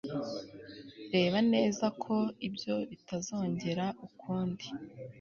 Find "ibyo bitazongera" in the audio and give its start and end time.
2.47-3.85